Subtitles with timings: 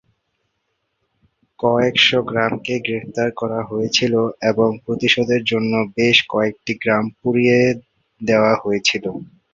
[1.59, 4.13] কয়েকশ গ্রামকে গ্রেপ্তার করা হয়েছিল
[4.49, 7.59] এবং প্রতিশোধের জন্য বেশ কয়েকটি গ্রাম পুড়িয়ে
[8.21, 9.05] দেওয়া হয়েছিল।